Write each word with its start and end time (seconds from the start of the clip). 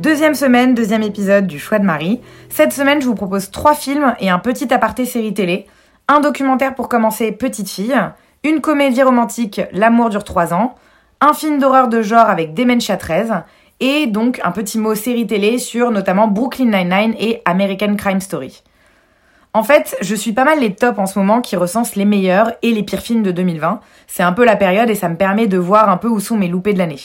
Deuxième 0.00 0.34
semaine, 0.34 0.74
deuxième 0.74 1.04
épisode 1.04 1.46
du 1.46 1.60
Choix 1.60 1.78
de 1.78 1.84
Marie. 1.84 2.20
Cette 2.48 2.72
semaine, 2.72 3.00
je 3.00 3.06
vous 3.06 3.14
propose 3.14 3.52
trois 3.52 3.74
films 3.74 4.14
et 4.18 4.28
un 4.28 4.40
petit 4.40 4.74
aparté 4.74 5.06
série 5.06 5.32
télé. 5.32 5.66
Un 6.08 6.20
documentaire 6.20 6.74
pour 6.74 6.88
commencer 6.88 7.30
Petite 7.30 7.70
fille, 7.70 7.94
une 8.42 8.60
comédie 8.60 9.04
romantique 9.04 9.60
L'amour 9.72 10.10
dure 10.10 10.24
3 10.24 10.52
ans, 10.52 10.74
un 11.20 11.32
film 11.32 11.60
d'horreur 11.60 11.88
de 11.88 12.02
genre 12.02 12.28
avec 12.28 12.54
Dementia 12.54 12.96
13 12.96 13.32
et 13.80 14.06
donc 14.06 14.40
un 14.44 14.50
petit 14.50 14.78
mot 14.78 14.96
série 14.96 15.26
télé 15.26 15.58
sur 15.58 15.92
notamment 15.92 16.26
Brooklyn 16.26 16.66
Nine-Nine 16.66 17.14
et 17.18 17.40
American 17.44 17.94
Crime 17.96 18.20
Story. 18.20 18.62
En 19.54 19.62
fait, 19.62 19.96
je 20.00 20.16
suis 20.16 20.32
pas 20.32 20.44
mal 20.44 20.58
les 20.58 20.74
tops 20.74 20.98
en 20.98 21.06
ce 21.06 21.18
moment 21.18 21.40
qui 21.40 21.54
recensent 21.54 21.94
les 21.94 22.04
meilleurs 22.04 22.52
et 22.62 22.72
les 22.72 22.82
pires 22.82 23.00
films 23.00 23.22
de 23.22 23.30
2020. 23.30 23.78
C'est 24.08 24.24
un 24.24 24.32
peu 24.32 24.44
la 24.44 24.56
période 24.56 24.90
et 24.90 24.96
ça 24.96 25.08
me 25.08 25.16
permet 25.16 25.46
de 25.46 25.56
voir 25.56 25.88
un 25.88 25.96
peu 25.96 26.08
où 26.08 26.18
sont 26.18 26.36
mes 26.36 26.48
loupés 26.48 26.72
de 26.72 26.78
l'année. 26.78 27.00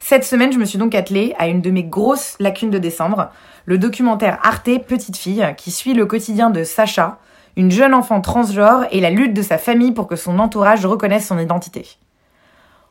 Cette 0.00 0.24
semaine, 0.24 0.52
je 0.52 0.58
me 0.58 0.64
suis 0.64 0.78
donc 0.78 0.94
attelée 0.94 1.34
à 1.38 1.48
une 1.48 1.60
de 1.60 1.70
mes 1.70 1.84
grosses 1.84 2.36
lacunes 2.40 2.70
de 2.70 2.78
décembre, 2.78 3.30
le 3.66 3.78
documentaire 3.78 4.38
Arte 4.42 4.70
Petite 4.86 5.16
Fille, 5.16 5.46
qui 5.56 5.70
suit 5.70 5.94
le 5.94 6.06
quotidien 6.06 6.50
de 6.50 6.64
Sacha, 6.64 7.18
une 7.56 7.70
jeune 7.70 7.92
enfant 7.92 8.20
transgenre 8.20 8.86
et 8.92 9.00
la 9.00 9.10
lutte 9.10 9.34
de 9.34 9.42
sa 9.42 9.58
famille 9.58 9.92
pour 9.92 10.06
que 10.06 10.16
son 10.16 10.38
entourage 10.38 10.86
reconnaisse 10.86 11.26
son 11.26 11.38
identité. 11.38 11.98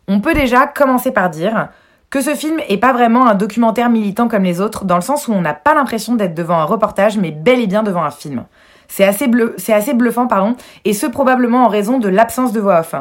On 0.08 0.20
peut 0.20 0.34
déjà 0.34 0.68
commencer 0.68 1.12
par 1.12 1.30
dire 1.30 1.70
que 2.10 2.22
ce 2.22 2.36
film 2.36 2.60
est 2.68 2.78
pas 2.78 2.94
vraiment 2.94 3.28
un 3.28 3.36
documentaire 3.36 3.90
militant 3.90 4.28
comme 4.28 4.44
les 4.44 4.62
autres, 4.62 4.86
dans 4.86 4.96
le 4.96 5.02
sens 5.02 5.28
où 5.28 5.34
on 5.34 5.42
n'a 5.42 5.54
pas 5.54 5.74
l'impression 5.74 6.16
d'être 6.16 6.36
devant 6.36 6.60
un 6.60 6.64
reportage, 6.64 7.18
mais 7.18 7.32
bel 7.32 7.60
et 7.60 7.68
bien 7.68 7.84
devant 7.84 8.04
un 8.04 8.12
film. 8.12 8.46
C'est 8.88 9.04
assez, 9.04 9.28
bluffant, 9.28 10.28
pardon, 10.28 10.56
et 10.86 10.94
ce 10.94 11.06
probablement 11.08 11.66
en 11.66 11.68
raison 11.68 12.00
de 12.00 12.08
l'absence 12.08 12.54
de 12.54 12.62
voix 12.62 12.80
off. 12.80 12.96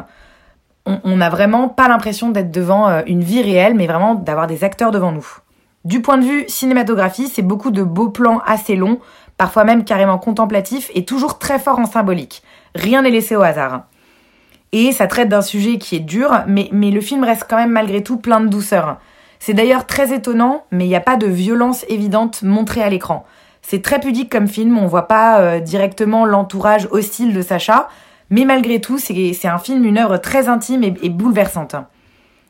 On 0.86 1.16
n'a 1.16 1.30
vraiment 1.30 1.68
pas 1.68 1.88
l'impression 1.88 2.30
d'être 2.30 2.52
devant 2.52 2.88
euh, 2.88 3.02
une 3.06 3.24
vie 3.24 3.42
réelle, 3.42 3.74
mais 3.74 3.88
vraiment 3.88 4.14
d'avoir 4.14 4.46
des 4.46 4.62
acteurs 4.62 4.92
devant 4.92 5.10
nous. 5.10 5.26
Du 5.84 6.00
point 6.00 6.16
de 6.16 6.24
vue 6.24 6.44
cinématographie, 6.48 7.28
c'est 7.28 7.42
beaucoup 7.42 7.70
de 7.70 7.82
beaux 7.82 8.08
plans 8.08 8.40
assez 8.46 8.76
longs, 8.76 9.00
parfois 9.36 9.64
même 9.64 9.84
carrément 9.84 10.18
contemplatifs, 10.18 10.90
et 10.94 11.04
toujours 11.04 11.38
très 11.38 11.58
forts 11.58 11.78
en 11.78 11.86
symbolique. 11.86 12.42
Rien 12.74 13.02
n'est 13.02 13.10
laissé 13.10 13.36
au 13.36 13.42
hasard. 13.42 13.82
Et 14.72 14.92
ça 14.92 15.06
traite 15.06 15.28
d'un 15.28 15.42
sujet 15.42 15.78
qui 15.78 15.96
est 15.96 16.00
dur, 16.00 16.42
mais, 16.46 16.68
le 16.72 17.00
film 17.00 17.24
reste 17.24 17.46
quand 17.48 17.56
même 17.56 17.70
malgré 17.70 18.02
tout 18.02 18.16
plein 18.18 18.40
de 18.40 18.48
douceur. 18.48 18.98
C'est 19.38 19.54
d'ailleurs 19.54 19.86
très 19.86 20.12
étonnant, 20.12 20.64
mais 20.70 20.86
il 20.86 20.88
n'y 20.88 20.96
a 20.96 21.00
pas 21.00 21.16
de 21.16 21.26
violence 21.26 21.84
évidente 21.88 22.42
montrée 22.42 22.82
à 22.82 22.90
l'écran. 22.90 23.24
C'est 23.62 23.82
très 23.82 24.00
pudique 24.00 24.30
comme 24.30 24.48
film, 24.48 24.78
on 24.78 24.86
voit 24.86 25.08
pas 25.08 25.40
euh, 25.40 25.60
directement 25.60 26.24
l'entourage 26.24 26.88
hostile 26.90 27.32
de 27.32 27.42
Sacha, 27.42 27.88
mais 28.30 28.44
malgré 28.44 28.80
tout, 28.80 28.98
c'est 28.98 29.46
un 29.46 29.58
film, 29.58 29.84
une 29.84 29.98
œuvre 29.98 30.16
très 30.16 30.48
intime 30.48 30.82
et, 30.82 31.08
bouleversante. 31.08 31.76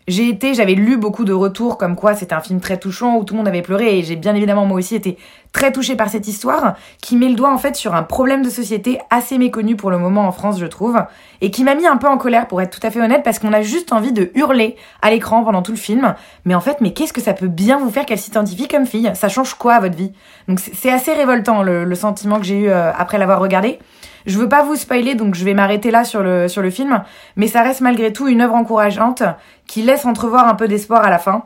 J'ai 0.09 0.29
été, 0.29 0.55
j'avais 0.55 0.75
lu 0.75 0.97
beaucoup 0.97 1.25
de 1.25 1.33
retours 1.33 1.79
comme 1.79 1.97
quoi 1.97 2.15
c'était 2.15 2.35
un 2.35 2.41
film 2.41 2.61
très 2.61 2.79
touchant 2.79 3.17
où 3.17 3.25
tout 3.25 3.35
le 3.35 3.39
monde 3.39 3.49
avait 3.49 3.61
pleuré 3.61 3.99
et 3.99 4.05
j'ai 4.05 4.15
bien 4.15 4.37
évidemment 4.37 4.65
moi 4.65 4.79
aussi 4.79 4.95
été 4.95 5.19
très 5.51 5.73
touchée 5.73 5.97
par 5.97 6.11
cette 6.11 6.29
histoire 6.29 6.77
qui 7.03 7.17
met 7.17 7.29
le 7.29 7.35
doigt 7.35 7.53
en 7.53 7.59
fait 7.59 7.75
sur 7.75 7.93
un 7.93 8.05
problème 8.05 8.45
de 8.45 8.49
société 8.49 9.01
assez 9.11 9.37
méconnu 9.37 9.75
pour 9.75 9.91
le 9.91 9.99
moment 9.99 10.29
en 10.29 10.31
France 10.31 10.61
je 10.61 10.67
trouve 10.67 11.03
et 11.41 11.50
qui 11.50 11.65
m'a 11.65 11.75
mis 11.75 11.89
un 11.89 11.97
peu 11.97 12.06
en 12.06 12.19
colère 12.19 12.47
pour 12.47 12.62
être 12.62 12.79
tout 12.79 12.87
à 12.87 12.93
fait 12.93 13.00
honnête 13.00 13.25
parce 13.25 13.41
qu'on 13.41 13.53
a 13.53 13.62
juste 13.62 13.93
envie 13.93 14.12
de 14.12 14.31
hurler 14.37 14.77
à 15.03 15.11
l'écran 15.11 15.43
pendant 15.43 15.62
tout 15.62 15.73
le 15.73 15.77
film 15.77 16.15
mais 16.45 16.55
en 16.55 16.61
fait 16.61 16.81
mais 16.81 16.93
qu'est-ce 16.93 17.12
que 17.12 17.21
ça 17.21 17.33
peut 17.33 17.49
bien 17.49 17.81
vous 17.81 17.91
faire 17.91 18.06
qu'elle 18.06 18.21
s'identifie 18.21 18.69
comme 18.69 18.87
fille? 18.87 19.11
Ça 19.15 19.29
change 19.29 19.55
quoi 19.55 19.75
à 19.75 19.81
votre 19.81 19.97
vie? 19.97 20.12
Donc 20.47 20.61
c'est 20.61 20.93
assez 20.93 21.15
révoltant 21.15 21.65
le, 21.65 21.83
le, 21.83 21.95
sentiment 21.97 22.39
que 22.39 22.45
j'ai 22.45 22.59
eu 22.61 22.69
euh, 22.69 22.93
après 22.97 23.19
l'avoir 23.19 23.41
regardé. 23.41 23.81
Je 24.26 24.38
veux 24.38 24.48
pas 24.48 24.62
vous 24.62 24.76
spoiler, 24.76 25.14
donc 25.14 25.34
je 25.34 25.44
vais 25.44 25.54
m'arrêter 25.54 25.91
là 25.91 26.04
sur 26.04 26.22
le, 26.22 26.70
film, 26.70 27.03
mais 27.37 27.47
ça 27.47 27.62
reste 27.62 27.81
malgré 27.81 28.12
tout 28.12 28.28
une 28.28 28.41
œuvre 28.41 28.54
encourageante 28.54 29.22
qui 29.66 29.82
laisse 29.82 30.04
entrevoir 30.04 30.48
un 30.48 30.54
peu 30.54 30.69
d'espoir 30.69 31.04
à 31.04 31.10
la 31.10 31.19
fin. 31.19 31.44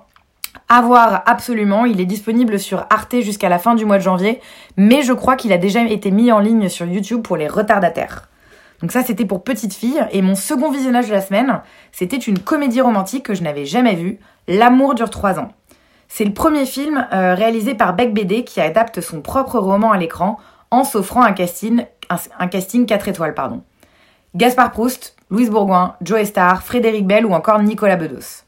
À 0.68 0.82
voir 0.82 1.22
absolument, 1.26 1.84
il 1.84 2.00
est 2.00 2.06
disponible 2.06 2.58
sur 2.58 2.86
Arte 2.90 3.20
jusqu'à 3.20 3.48
la 3.48 3.58
fin 3.58 3.74
du 3.74 3.84
mois 3.84 3.98
de 3.98 4.02
janvier, 4.02 4.40
mais 4.76 5.02
je 5.02 5.12
crois 5.12 5.36
qu'il 5.36 5.52
a 5.52 5.58
déjà 5.58 5.82
été 5.82 6.10
mis 6.10 6.32
en 6.32 6.38
ligne 6.38 6.68
sur 6.68 6.86
YouTube 6.86 7.22
pour 7.22 7.36
les 7.36 7.48
retardataires. 7.48 8.28
Donc 8.80 8.92
ça 8.92 9.02
c'était 9.02 9.26
pour 9.26 9.44
Petite 9.44 9.74
Fille, 9.74 10.02
et 10.10 10.22
mon 10.22 10.34
second 10.34 10.70
visionnage 10.70 11.08
de 11.08 11.12
la 11.12 11.20
semaine, 11.20 11.60
c'était 11.92 12.16
une 12.16 12.38
comédie 12.38 12.80
romantique 12.80 13.26
que 13.26 13.34
je 13.34 13.42
n'avais 13.42 13.66
jamais 13.66 13.94
vue, 13.94 14.18
L'amour 14.48 14.96
dure 14.96 15.10
3 15.10 15.38
ans. 15.38 15.52
C'est 16.08 16.24
le 16.24 16.32
premier 16.32 16.66
film 16.66 17.06
euh, 17.12 17.34
réalisé 17.34 17.76
par 17.76 17.94
Beck 17.94 18.12
BD 18.12 18.42
qui 18.42 18.60
adapte 18.60 19.00
son 19.00 19.20
propre 19.20 19.60
roman 19.60 19.92
à 19.92 19.96
l'écran 19.96 20.38
en 20.72 20.82
s'offrant 20.82 21.22
un 21.22 21.32
casting, 21.32 21.84
un, 22.38 22.48
casting 22.48 22.86
4 22.86 23.08
étoiles. 23.08 23.34
Pardon. 23.34 23.62
Gaspard 24.34 24.72
Proust, 24.72 25.16
Louise 25.30 25.50
Bourgoin, 25.50 25.96
Joe 26.02 26.24
Starr, 26.24 26.62
Frédéric 26.62 27.06
Bell 27.06 27.26
ou 27.26 27.32
encore 27.32 27.62
Nicolas 27.62 27.96
Bedos. 27.96 28.44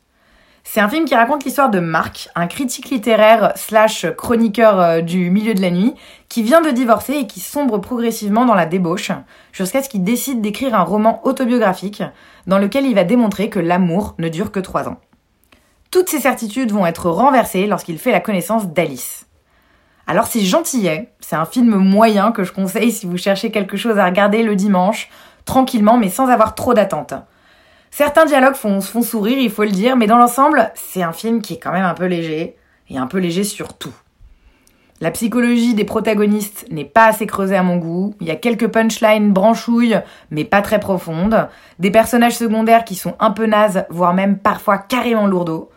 C'est 0.65 0.81
un 0.81 0.89
film 0.89 1.07
qui 1.07 1.15
raconte 1.15 1.45
l'histoire 1.45 1.71
de 1.71 1.81
Marc, 1.81 2.29
un 2.37 2.47
critique 2.47 2.91
littéraire 2.91 3.53
slash 3.57 4.07
chroniqueur 4.17 4.81
euh, 4.81 5.01
du 5.01 5.29
milieu 5.29 5.55
de 5.55 5.61
la 5.61 5.71
nuit, 5.71 5.95
qui 6.29 6.43
vient 6.43 6.61
de 6.61 6.71
divorcer 6.71 7.15
et 7.15 7.27
qui 7.27 7.41
sombre 7.41 7.79
progressivement 7.79 8.47
dans 8.47 8.55
la 8.55 8.67
débauche, 8.67 9.11
jusqu'à 9.53 9.83
ce 9.83 9.89
qu'il 9.89 10.05
décide 10.05 10.41
d'écrire 10.41 10.75
un 10.75 10.85
roman 10.85 11.21
autobiographique 11.27 12.03
dans 12.47 12.59
lequel 12.59 12.87
il 12.87 12.95
va 12.95 13.05
démontrer 13.05 13.51
que 13.51 13.59
l'amour 13.59 14.15
ne 14.19 14.29
dure 14.29 14.53
que 14.53 14.61
trois 14.61 14.89
ans. 14.89 15.01
Toutes 15.91 16.09
ces 16.09 16.21
certitudes 16.21 16.73
vont 16.73 16.87
être 16.87 17.11
renversées 17.11 17.67
lorsqu'il 17.67 17.99
fait 17.99 18.13
la 18.13 18.21
connaissance 18.21 18.69
d'Alice. 18.69 19.27
Alors 20.07 20.27
c'est 20.27 20.41
gentillet, 20.41 21.13
c'est 21.21 21.37
un 21.37 21.45
film 21.45 21.77
moyen 21.77 22.33
que 22.33 22.45
je 22.45 22.53
conseille 22.53 22.93
si 22.93 23.07
vous 23.07 23.17
cherchez 23.17 23.51
quelque 23.51 23.77
chose 23.77 23.99
à 23.99 24.05
regarder 24.05 24.43
le 24.43 24.57
dimanche, 24.57 25.09
tranquillement 25.45 25.97
mais 25.97 26.09
sans 26.09 26.29
avoir 26.29 26.55
trop 26.55 26.75
d'attente. 26.75 27.15
Certains 27.91 28.25
dialogues 28.25 28.55
font, 28.55 28.81
font 28.81 29.03
sourire, 29.03 29.39
il 29.39 29.51
faut 29.51 29.65
le 29.65 29.71
dire, 29.71 29.97
mais 29.97 30.07
dans 30.07 30.17
l'ensemble, 30.17 30.73
c'est 30.75 31.03
un 31.03 31.13
film 31.13 31.43
qui 31.43 31.55
est 31.55 31.59
quand 31.59 31.73
même 31.73 31.85
un 31.85 31.93
peu 31.93 32.07
léger, 32.07 32.57
et 32.89 32.97
un 32.97 33.07
peu 33.07 33.19
léger 33.19 33.45
sur 33.45 33.75
tout. 33.75 33.93
La 35.03 35.11
psychologie 35.11 35.75
des 35.75 35.85
protagonistes 35.85 36.65
n'est 36.71 36.85
pas 36.85 37.07
assez 37.07 37.27
creusée 37.27 37.57
à 37.57 37.63
mon 37.63 37.77
goût, 37.77 38.15
il 38.21 38.29
y 38.29 38.31
a 38.31 38.37
quelques 38.37 38.69
punchlines 38.69 39.33
branchouilles, 39.33 40.01
mais 40.31 40.45
pas 40.45 40.63
très 40.63 40.81
profondes, 40.81 41.49
des 41.81 41.91
personnages 41.91 42.37
secondaires 42.37 42.85
qui 42.85 42.95
sont 42.95 43.15
un 43.19 43.31
peu 43.31 43.47
nazes, 43.47 43.85
voire 43.91 44.15
même 44.15 44.39
parfois 44.39 44.79
carrément 44.79 45.27
lourdeaux. 45.27 45.71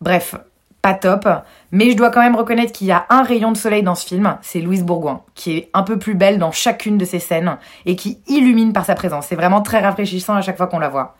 Bref, 0.00 0.34
pas 0.82 0.94
top, 0.94 1.28
mais 1.70 1.92
je 1.92 1.96
dois 1.96 2.10
quand 2.10 2.20
même 2.20 2.34
reconnaître 2.34 2.72
qu'il 2.72 2.88
y 2.88 2.92
a 2.92 3.06
un 3.08 3.22
rayon 3.22 3.52
de 3.52 3.56
soleil 3.56 3.84
dans 3.84 3.94
ce 3.94 4.04
film, 4.04 4.36
c'est 4.42 4.60
Louise 4.60 4.82
Bourgoin, 4.82 5.22
qui 5.36 5.56
est 5.56 5.70
un 5.74 5.84
peu 5.84 5.96
plus 5.96 6.14
belle 6.14 6.38
dans 6.38 6.50
chacune 6.50 6.98
de 6.98 7.04
ses 7.04 7.20
scènes 7.20 7.56
et 7.86 7.94
qui 7.94 8.18
illumine 8.26 8.72
par 8.72 8.84
sa 8.84 8.96
présence. 8.96 9.26
C'est 9.28 9.36
vraiment 9.36 9.62
très 9.62 9.80
rafraîchissant 9.80 10.34
à 10.34 10.42
chaque 10.42 10.56
fois 10.56 10.66
qu'on 10.66 10.80
la 10.80 10.88
voit. 10.88 11.14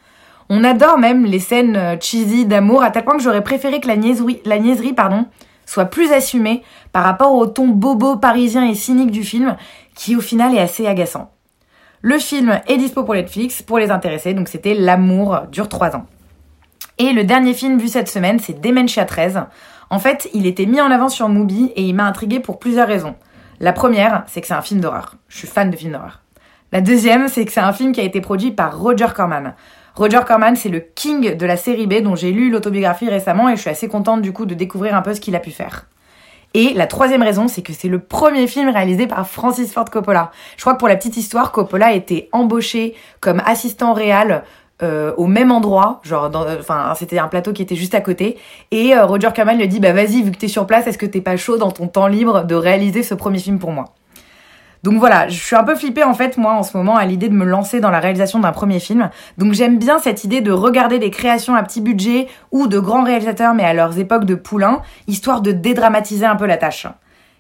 On 0.49 0.65
adore 0.65 0.99
même 0.99 1.25
les 1.25 1.39
scènes 1.39 1.97
cheesy 2.01 2.45
d'amour 2.45 2.83
à 2.83 2.91
tel 2.91 3.05
point 3.05 3.17
que 3.17 3.22
j'aurais 3.22 3.45
préféré 3.45 3.81
que 3.81 3.87
la 3.87 3.97
niaiserie, 3.97 4.97
soit 5.65 5.84
plus 5.84 6.12
assumée 6.12 6.65
par 6.93 7.05
rapport 7.05 7.33
au 7.33 7.47
ton 7.47 7.69
bobo 7.69 8.17
parisien 8.17 8.69
et 8.69 8.75
cynique 8.75 9.12
du 9.12 9.22
film, 9.22 9.56
qui 9.95 10.17
au 10.17 10.21
final 10.21 10.55
est 10.56 10.61
assez 10.61 10.89
agaçant. 10.89 11.31
Le 12.01 12.19
film 12.19 12.61
est 12.67 12.78
dispo 12.78 13.05
pour 13.05 13.15
Netflix 13.15 13.62
pour 13.62 13.78
les 13.78 13.93
intéressés, 13.93 14.34
donc 14.34 14.49
c'était 14.49 14.75
L'amour 14.75 15.43
dure 15.53 15.69
3 15.69 15.95
ans. 15.95 16.06
Et 16.98 17.12
le 17.12 17.25
dernier 17.25 17.54
film 17.54 17.78
vu 17.78 17.88
cette 17.88 18.08
semaine, 18.08 18.38
c'est 18.38 18.60
Dementia 18.60 19.04
13. 19.04 19.42
En 19.91 19.98
fait, 19.98 20.28
il 20.34 20.47
était 20.47 20.66
mis 20.66 20.80
en 20.80 20.91
avant 20.91 21.08
sur 21.08 21.28
Mubi 21.28 21.72
et 21.74 21.83
il 21.83 21.94
m'a 21.94 22.04
intrigué 22.04 22.41
pour 22.41 22.59
plusieurs 22.59 22.86
raisons. 22.86 23.15
La 23.60 23.72
première, 23.72 24.24
c'est 24.27 24.41
que 24.41 24.47
c'est 24.47 24.54
un 24.54 24.62
film 24.62 24.80
d'horreur. 24.80 25.16
Je 25.28 25.39
suis 25.39 25.48
fan 25.48 25.71
de 25.71 25.77
films 25.77 25.92
d'horreur. 25.92 26.21
La 26.71 26.80
deuxième, 26.80 27.28
c'est 27.28 27.44
que 27.44 27.53
c'est 27.53 27.60
un 27.60 27.72
film 27.72 27.92
qui 27.92 28.00
a 28.00 28.04
été 28.04 28.21
produit 28.21 28.50
par 28.50 28.78
Roger 28.78 29.09
Corman. 29.15 29.54
Roger 29.94 30.21
Corman, 30.27 30.56
c'est 30.56 30.71
le 30.71 30.80
king 30.80 31.36
de 31.36 31.47
la 31.47 31.56
série 31.56 31.86
B 31.86 32.03
dont 32.03 32.16
j'ai 32.16 32.33
lu 32.33 32.50
l'autobiographie 32.50 33.10
récemment 33.10 33.48
et 33.48 33.56
je 33.56 33.60
suis 33.60 33.71
assez 33.71 33.88
contente 33.88 34.22
du 34.22 34.33
coup 34.33 34.47
de 34.47 34.54
découvrir 34.54 34.95
un 34.95 35.03
peu 35.03 35.15
ce 35.15 35.21
qu'il 35.21 35.36
a 35.36 35.41
pu 35.41 35.50
faire. 35.50 35.86
Et 36.54 36.74
la 36.74 36.86
troisième 36.86 37.22
raison, 37.22 37.48
c'est 37.48 37.62
que 37.62 37.72
c'est 37.72 37.88
le 37.88 37.98
premier 37.98 38.47
film 38.47 38.68
réalisé 38.68 39.06
par 39.06 39.27
Francis 39.27 39.72
Ford 39.72 39.86
Coppola. 39.86 40.30
Je 40.56 40.62
crois 40.62 40.74
que 40.74 40.78
pour 40.78 40.88
la 40.88 40.97
petite 40.97 41.16
histoire, 41.16 41.50
Coppola 41.50 41.86
a 41.86 41.92
été 41.92 42.28
embauché 42.33 42.95
comme 43.21 43.42
assistant 43.47 43.95
réel 43.95 44.42
euh, 44.83 45.13
au 45.17 45.27
même 45.27 45.53
endroit, 45.53 46.01
genre, 46.03 46.31
enfin, 46.59 46.93
c'était 46.97 47.19
un 47.19 47.29
plateau 47.29 47.53
qui 47.53 47.63
était 47.63 47.77
juste 47.77 47.95
à 47.95 48.01
côté. 48.01 48.39
Et 48.71 48.95
euh, 48.95 49.05
Roger 49.07 49.29
Corman 49.34 49.57
lui 49.57 49.69
dit, 49.69 49.81
bah 49.81 49.93
vas-y, 49.93 50.23
vu 50.23 50.31
que 50.33 50.39
t'es 50.39 50.49
sur 50.49 50.67
place, 50.67 50.87
est-ce 50.87 50.99
que 50.99 51.07
t'es 51.07 51.21
pas 51.21 51.37
chaud 51.37 51.57
dans 51.57 51.71
ton 51.71 51.87
temps 51.87 52.07
libre 52.09 52.45
de 52.45 52.55
réaliser 52.55 53.03
ce 53.03 53.15
premier 53.15 53.39
film 53.39 53.59
pour 53.59 53.73
moi? 53.73 53.87
Donc 54.83 54.99
voilà, 54.99 55.29
je 55.29 55.39
suis 55.39 55.55
un 55.55 55.63
peu 55.63 55.77
flippée 55.77 56.03
en 56.03 56.15
fait 56.15 56.37
moi 56.37 56.55
en 56.55 56.65
ce 56.65 56.77
moment 56.77 56.97
à 56.97 57.05
l'idée 57.05 57.29
de 57.29 57.34
me 57.34 57.45
lancer 57.45 57.79
dans 57.79 57.91
la 57.91 58.01
réalisation 58.01 58.41
d'un 58.41 58.51
premier 58.51 58.81
film. 58.81 59.11
Donc 59.39 59.53
j'aime 59.53 59.79
bien 59.79 60.01
cette 60.01 60.25
idée 60.25 60.41
de 60.41 60.51
regarder 60.51 60.99
des 60.99 61.11
créations 61.11 61.55
à 61.55 61.63
petit 61.63 61.81
budget 61.81 62.27
ou 62.51 62.67
de 62.67 62.81
grands 62.81 63.05
réalisateurs 63.05 63.55
mais 63.55 63.63
à 63.63 63.75
leurs 63.75 64.01
époques 64.01 64.25
de 64.25 64.34
poulain, 64.34 64.83
histoire 65.07 65.41
de 65.41 65.53
dédramatiser 65.53 66.27
un 66.27 66.34
peu 66.34 66.47
la 66.47 66.57
tâche. 66.57 66.89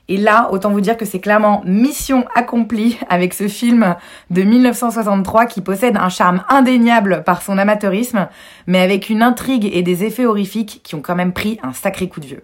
Et 0.08 0.16
là, 0.16 0.48
autant 0.50 0.70
vous 0.70 0.80
dire 0.80 0.96
que 0.96 1.04
c'est 1.04 1.20
clairement 1.20 1.62
mission 1.64 2.24
accomplie 2.34 2.98
avec 3.08 3.34
ce 3.34 3.48
film 3.48 3.94
de 4.30 4.42
1963 4.42 5.46
qui 5.46 5.60
possède 5.60 5.96
un 5.96 6.08
charme 6.08 6.42
indéniable 6.48 7.22
par 7.24 7.42
son 7.42 7.56
amateurisme, 7.56 8.28
mais 8.66 8.80
avec 8.80 9.10
une 9.10 9.22
intrigue 9.22 9.70
et 9.72 9.82
des 9.82 10.04
effets 10.04 10.26
horrifiques 10.26 10.80
qui 10.82 10.94
ont 10.94 11.00
quand 11.00 11.14
même 11.14 11.32
pris 11.32 11.58
un 11.62 11.72
sacré 11.72 12.08
coup 12.08 12.20
de 12.20 12.26
vieux. 12.26 12.42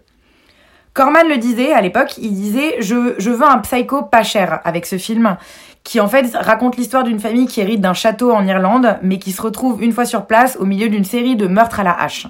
Corman 0.94 1.28
le 1.28 1.36
disait 1.36 1.72
à 1.72 1.80
l'époque, 1.80 2.16
il 2.18 2.32
disait 2.32 2.76
je, 2.80 3.14
je 3.18 3.30
veux 3.30 3.46
un 3.46 3.58
psycho 3.58 4.02
pas 4.02 4.22
cher 4.22 4.60
avec 4.64 4.86
ce 4.86 4.98
film 4.98 5.36
qui 5.84 6.00
en 6.00 6.08
fait 6.08 6.34
raconte 6.34 6.76
l'histoire 6.76 7.04
d'une 7.04 7.20
famille 7.20 7.46
qui 7.46 7.60
hérite 7.60 7.80
d'un 7.80 7.94
château 7.94 8.32
en 8.32 8.46
Irlande 8.46 8.98
mais 9.02 9.18
qui 9.18 9.32
se 9.32 9.40
retrouve 9.40 9.82
une 9.82 9.92
fois 9.92 10.04
sur 10.04 10.26
place 10.26 10.56
au 10.58 10.64
milieu 10.64 10.88
d'une 10.88 11.04
série 11.04 11.36
de 11.36 11.46
meurtres 11.46 11.80
à 11.80 11.84
la 11.84 11.92
hache. 11.92 12.26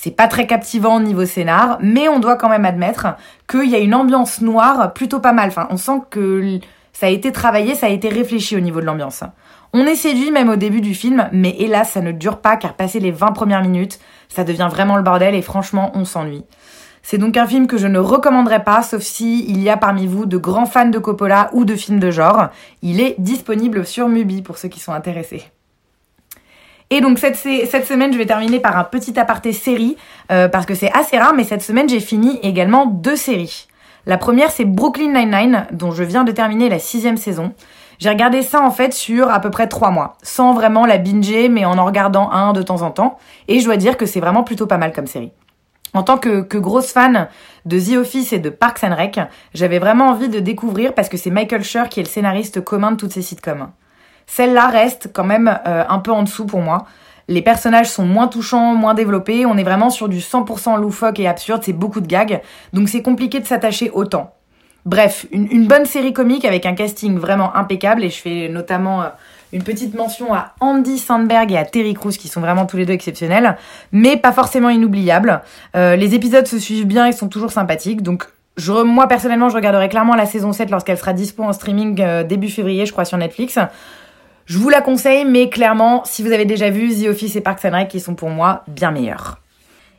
C'est 0.00 0.12
pas 0.12 0.28
très 0.28 0.46
captivant 0.46 1.00
niveau 1.00 1.26
scénar, 1.26 1.78
mais 1.82 2.08
on 2.08 2.20
doit 2.20 2.36
quand 2.36 2.48
même 2.48 2.64
admettre 2.64 3.16
qu'il 3.48 3.68
y 3.68 3.74
a 3.74 3.80
une 3.80 3.96
ambiance 3.96 4.40
noire 4.40 4.92
plutôt 4.92 5.18
pas 5.18 5.32
mal. 5.32 5.48
Enfin, 5.48 5.66
on 5.70 5.76
sent 5.76 6.02
que 6.08 6.60
ça 6.92 7.06
a 7.06 7.08
été 7.08 7.32
travaillé, 7.32 7.74
ça 7.74 7.86
a 7.86 7.88
été 7.88 8.08
réfléchi 8.08 8.56
au 8.56 8.60
niveau 8.60 8.80
de 8.80 8.86
l'ambiance. 8.86 9.24
On 9.72 9.84
est 9.86 9.96
séduit 9.96 10.30
même 10.30 10.50
au 10.50 10.54
début 10.54 10.80
du 10.80 10.94
film, 10.94 11.28
mais 11.32 11.56
hélas, 11.58 11.90
ça 11.90 12.00
ne 12.00 12.12
dure 12.12 12.38
pas 12.38 12.56
car 12.56 12.74
passé 12.74 13.00
les 13.00 13.10
20 13.10 13.32
premières 13.32 13.60
minutes, 13.60 13.98
ça 14.28 14.44
devient 14.44 14.68
vraiment 14.70 14.96
le 14.96 15.02
bordel 15.02 15.34
et 15.34 15.42
franchement, 15.42 15.90
on 15.94 16.04
s'ennuie. 16.04 16.44
C'est 17.02 17.18
donc 17.18 17.36
un 17.36 17.48
film 17.48 17.66
que 17.66 17.76
je 17.76 17.88
ne 17.88 17.98
recommanderais 17.98 18.62
pas, 18.62 18.82
sauf 18.82 19.02
si 19.02 19.50
il 19.50 19.60
y 19.60 19.68
a 19.68 19.76
parmi 19.76 20.06
vous 20.06 20.26
de 20.26 20.36
grands 20.36 20.66
fans 20.66 20.90
de 20.90 20.98
Coppola 21.00 21.50
ou 21.54 21.64
de 21.64 21.74
films 21.74 21.98
de 21.98 22.12
genre. 22.12 22.50
Il 22.82 23.00
est 23.00 23.16
disponible 23.18 23.84
sur 23.84 24.06
Mubi 24.06 24.42
pour 24.42 24.58
ceux 24.58 24.68
qui 24.68 24.78
sont 24.78 24.92
intéressés. 24.92 25.50
Et 26.90 27.00
donc 27.00 27.18
cette, 27.18 27.36
semaine, 27.36 28.12
je 28.12 28.18
vais 28.18 28.26
terminer 28.26 28.60
par 28.60 28.78
un 28.78 28.84
petit 28.84 29.18
aparté 29.18 29.52
série, 29.52 29.96
euh, 30.32 30.48
parce 30.48 30.64
que 30.64 30.74
c'est 30.74 30.90
assez 30.92 31.18
rare, 31.18 31.34
mais 31.34 31.44
cette 31.44 31.62
semaine, 31.62 31.88
j'ai 31.88 32.00
fini 32.00 32.38
également 32.42 32.86
deux 32.86 33.16
séries. 33.16 33.68
La 34.06 34.16
première, 34.16 34.50
c'est 34.50 34.64
Brooklyn 34.64 35.12
Nine-Nine, 35.12 35.66
dont 35.72 35.90
je 35.90 36.02
viens 36.02 36.24
de 36.24 36.32
terminer 36.32 36.70
la 36.70 36.78
sixième 36.78 37.18
saison. 37.18 37.52
J'ai 37.98 38.08
regardé 38.08 38.42
ça 38.42 38.62
en 38.62 38.70
fait 38.70 38.94
sur 38.94 39.28
à 39.28 39.40
peu 39.40 39.50
près 39.50 39.66
trois 39.66 39.90
mois, 39.90 40.16
sans 40.22 40.54
vraiment 40.54 40.86
la 40.86 40.98
binger, 40.98 41.48
mais 41.48 41.64
en 41.64 41.76
en 41.78 41.84
regardant 41.84 42.30
un 42.30 42.52
de 42.52 42.62
temps 42.62 42.82
en 42.82 42.90
temps. 42.90 43.18
Et 43.48 43.60
je 43.60 43.64
dois 43.64 43.76
dire 43.76 43.96
que 43.96 44.06
c'est 44.06 44.20
vraiment 44.20 44.44
plutôt 44.44 44.66
pas 44.66 44.78
mal 44.78 44.92
comme 44.92 45.06
série. 45.06 45.32
En 45.94 46.02
tant 46.02 46.16
que, 46.16 46.42
que, 46.42 46.58
grosse 46.58 46.92
fan 46.92 47.28
de 47.64 47.80
The 47.80 47.96
Office 47.96 48.32
et 48.32 48.38
de 48.38 48.50
Parks 48.50 48.84
and 48.84 48.94
Rec, 48.94 49.20
j'avais 49.52 49.78
vraiment 49.78 50.08
envie 50.08 50.28
de 50.28 50.38
découvrir 50.38 50.94
parce 50.94 51.08
que 51.08 51.16
c'est 51.16 51.30
Michael 51.30 51.64
Schur 51.64 51.88
qui 51.88 52.00
est 52.00 52.04
le 52.04 52.08
scénariste 52.08 52.62
commun 52.62 52.92
de 52.92 52.96
toutes 52.96 53.12
ces 53.12 53.22
sitcoms. 53.22 53.68
Celle-là 54.28 54.68
reste 54.68 55.10
quand 55.12 55.24
même 55.24 55.58
euh, 55.66 55.84
un 55.88 55.98
peu 55.98 56.12
en 56.12 56.22
dessous 56.22 56.44
pour 56.44 56.60
moi. 56.60 56.86
Les 57.28 57.42
personnages 57.42 57.90
sont 57.90 58.04
moins 58.04 58.28
touchants, 58.28 58.74
moins 58.74 58.94
développés, 58.94 59.46
on 59.46 59.56
est 59.56 59.64
vraiment 59.64 59.90
sur 59.90 60.08
du 60.08 60.18
100% 60.18 60.80
loufoque 60.80 61.18
et 61.18 61.26
absurde, 61.26 61.62
c'est 61.64 61.72
beaucoup 61.72 62.00
de 62.00 62.06
gags, 62.06 62.40
donc 62.72 62.88
c'est 62.88 63.02
compliqué 63.02 63.40
de 63.40 63.46
s'attacher 63.46 63.90
autant. 63.90 64.34
Bref, 64.84 65.26
une, 65.32 65.66
bonne 65.66 65.84
série 65.84 66.12
comique 66.12 66.44
avec 66.44 66.64
un 66.64 66.74
casting 66.74 67.18
vraiment 67.18 67.54
impeccable 67.56 68.04
et 68.04 68.10
je 68.10 68.18
fais 68.18 68.48
notamment 68.48 69.02
euh, 69.02 69.06
une 69.52 69.62
petite 69.62 69.94
mention 69.94 70.32
à 70.32 70.52
Andy 70.60 70.98
Sandberg 70.98 71.50
et 71.52 71.58
à 71.58 71.64
Terry 71.64 71.94
Crews 71.94 72.12
qui 72.12 72.28
sont 72.28 72.40
vraiment 72.40 72.64
tous 72.64 72.76
les 72.76 72.86
deux 72.86 72.94
exceptionnels, 72.94 73.56
mais 73.92 74.16
pas 74.16 74.32
forcément 74.32 74.70
inoubliables. 74.70 75.42
Euh, 75.74 75.96
les 75.96 76.14
épisodes 76.14 76.46
se 76.46 76.58
suivent 76.58 76.86
bien 76.86 77.06
et 77.06 77.12
sont 77.12 77.28
toujours 77.28 77.50
sympathiques, 77.50 78.02
donc 78.02 78.24
moi 78.84 79.06
personnellement 79.06 79.48
je 79.48 79.54
regarderai 79.54 79.88
clairement 79.88 80.14
la 80.14 80.26
saison 80.26 80.52
7 80.52 80.70
lorsqu'elle 80.70 80.98
sera 80.98 81.12
dispo 81.12 81.44
en 81.44 81.52
streaming 81.52 82.24
début 82.26 82.48
février 82.48 82.86
je 82.86 82.92
crois 82.92 83.04
sur 83.04 83.18
Netflix. 83.18 83.58
Je 84.48 84.56
vous 84.56 84.70
la 84.70 84.80
conseille, 84.80 85.26
mais 85.26 85.50
clairement, 85.50 86.02
si 86.06 86.22
vous 86.22 86.32
avez 86.32 86.46
déjà 86.46 86.70
vu 86.70 86.94
The 86.94 87.08
Office 87.08 87.36
et 87.36 87.42
Parks 87.42 87.66
and 87.66 87.76
Rec, 87.76 87.88
qui 87.88 88.00
sont 88.00 88.14
pour 88.14 88.30
moi 88.30 88.64
bien 88.66 88.90
meilleurs. 88.90 89.40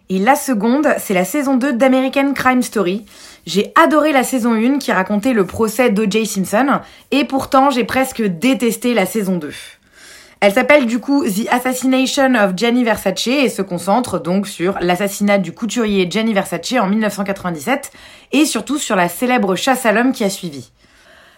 Et 0.10 0.18
la 0.18 0.36
seconde, 0.36 0.88
c'est 0.98 1.14
la 1.14 1.24
saison 1.24 1.56
2 1.56 1.74
d'American 1.74 2.34
Crime 2.34 2.64
Story. 2.64 3.06
J'ai 3.46 3.72
adoré 3.80 4.12
la 4.12 4.24
saison 4.24 4.54
1 4.54 4.80
qui 4.80 4.92
racontait 4.92 5.34
le 5.34 5.46
procès 5.46 5.92
d'O.J. 5.92 6.26
Simpson, 6.26 6.80
et 7.12 7.26
pourtant 7.26 7.70
j'ai 7.70 7.84
presque 7.84 8.24
détesté 8.24 8.96
la 8.96 9.06
saison 9.06 9.38
2. 9.38 9.52
Elle 10.40 10.54
s'appelle 10.54 10.88
du 10.88 10.98
coup 10.98 11.24
The 11.26 11.48
Assassination 11.52 12.34
of 12.34 12.54
Gianni 12.56 12.84
Versace 12.84 13.28
et 13.28 13.50
se 13.50 13.62
concentre 13.62 14.18
donc 14.18 14.48
sur 14.48 14.80
l'assassinat 14.82 15.38
du 15.38 15.52
couturier 15.52 16.10
Gianni 16.10 16.34
Versace 16.34 16.74
en 16.82 16.88
1997 16.88 17.92
et 18.32 18.46
surtout 18.46 18.80
sur 18.80 18.96
la 18.96 19.10
célèbre 19.10 19.56
chasse 19.56 19.86
à 19.86 19.92
l'homme 19.92 20.12
qui 20.12 20.24
a 20.24 20.30
suivi. 20.32 20.72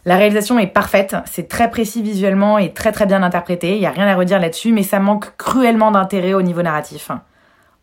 La 0.06 0.16
réalisation 0.16 0.58
est 0.58 0.68
parfaite, 0.68 1.16
c'est 1.26 1.48
très 1.48 1.70
précis 1.70 2.02
visuellement 2.02 2.58
et 2.58 2.74
très 2.74 2.92
très 2.92 3.06
bien 3.06 3.22
interprété, 3.22 3.76
il 3.76 3.80
n'y 3.80 3.86
a 3.86 3.92
rien 3.92 4.08
à 4.08 4.16
redire 4.16 4.40
là-dessus, 4.40 4.72
mais 4.72 4.82
ça 4.82 5.00
manque 5.00 5.38
cruellement 5.38 5.92
d'intérêt 5.92 6.34
au 6.34 6.42
niveau 6.42 6.64
narratif. 6.64 7.12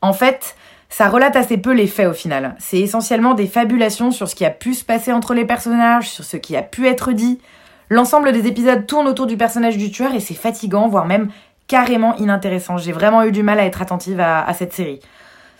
En 0.00 0.12
fait, 0.12 0.56
ça 0.88 1.08
relate 1.08 1.36
assez 1.36 1.58
peu 1.58 1.72
les 1.72 1.86
faits 1.86 2.08
au 2.08 2.12
final. 2.12 2.56
C'est 2.58 2.80
essentiellement 2.80 3.34
des 3.34 3.46
fabulations 3.46 4.10
sur 4.10 4.28
ce 4.28 4.34
qui 4.34 4.44
a 4.44 4.50
pu 4.50 4.74
se 4.74 4.84
passer 4.84 5.12
entre 5.12 5.32
les 5.32 5.44
personnages, 5.44 6.10
sur 6.10 6.24
ce 6.24 6.36
qui 6.36 6.56
a 6.56 6.62
pu 6.62 6.88
être 6.88 7.12
dit. 7.12 7.40
L'ensemble 7.88 8.32
des 8.32 8.48
épisodes 8.48 8.86
tourne 8.86 9.06
autour 9.06 9.26
du 9.26 9.36
personnage 9.36 9.76
du 9.76 9.90
tueur 9.92 10.12
et 10.12 10.20
c'est 10.20 10.34
fatigant, 10.34 10.88
voire 10.88 11.06
même 11.06 11.30
carrément 11.68 12.16
inintéressant. 12.16 12.78
J'ai 12.78 12.92
vraiment 12.92 13.22
eu 13.22 13.32
du 13.32 13.44
mal 13.44 13.60
à 13.60 13.64
être 13.64 13.80
attentive 13.80 14.18
à, 14.18 14.44
à 14.44 14.54
cette 14.54 14.72
série. 14.72 15.00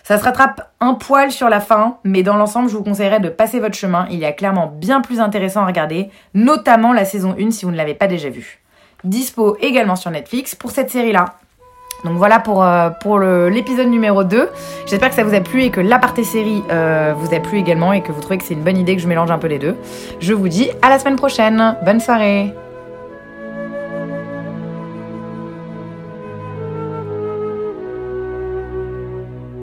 Ça 0.09 0.17
se 0.17 0.25
rattrape 0.25 0.71
un 0.81 0.95
poil 0.95 1.31
sur 1.31 1.51
la 1.51 1.61
fin, 1.61 1.99
mais 2.03 2.23
dans 2.23 2.39
l'ensemble, 2.39 2.71
je 2.71 2.77
vous 2.79 2.83
conseillerais 2.83 3.21
de 3.21 3.29
passer 3.29 3.61
votre 3.61 3.75
chemin. 3.75 4.07
Il 4.11 4.19
y 4.19 4.25
a 4.25 4.33
clairement 4.33 4.67
bien 4.67 5.03
plus 5.03 5.21
intéressant 5.21 5.65
à 5.65 5.67
regarder, 5.67 6.09
notamment 6.33 6.95
la 6.95 7.05
saison 7.05 7.37
1 7.39 7.51
si 7.51 7.67
vous 7.67 7.71
ne 7.73 7.77
l'avez 7.77 7.93
pas 7.93 8.07
déjà 8.07 8.31
vue. 8.31 8.61
Dispo 9.05 9.59
également 9.61 9.97
sur 9.97 10.11
Netflix 10.11 10.55
pour 10.55 10.71
cette 10.71 10.89
série-là. 10.89 11.35
Donc 12.05 12.17
voilà 12.17 12.39
pour, 12.39 12.65
euh, 12.65 12.89
pour 12.89 13.19
l'épisode 13.19 13.89
numéro 13.89 14.25
2. 14.25 14.49
J'espère 14.87 15.11
que 15.11 15.15
ça 15.15 15.25
vous 15.25 15.35
a 15.35 15.43
plu 15.43 15.65
et 15.65 15.71
que 15.71 15.83
l'aparté 15.83 16.25
série 16.25 16.63
euh, 16.71 17.13
vous 17.15 17.35
a 17.35 17.41
plu 17.41 17.59
également 17.59 17.93
et 17.93 18.01
que 18.01 18.11
vous 18.11 18.23
trouvez 18.23 18.39
que 18.39 18.45
c'est 18.45 18.55
une 18.55 18.65
bonne 18.65 18.79
idée 18.79 18.97
que 18.97 19.03
je 19.03 19.09
mélange 19.09 19.31
un 19.31 19.39
peu 19.39 19.49
les 19.49 19.59
deux. 19.59 19.77
Je 20.21 20.33
vous 20.33 20.49
dis 20.49 20.71
à 20.81 20.89
la 20.89 20.99
semaine 20.99 21.17
prochaine. 21.17 21.77
Bonne 21.85 22.01
soirée 22.01 22.55